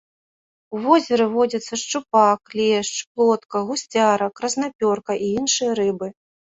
У 0.77 0.79
возеры 0.85 1.27
водзяцца 1.33 1.73
шчупак, 1.83 2.41
лешч, 2.61 2.91
плотка, 3.13 3.57
гусцяра, 3.71 4.27
краснапёрка 4.43 5.11
і 5.29 5.35
іншыя 5.41 5.71
рыбы. 5.85 6.07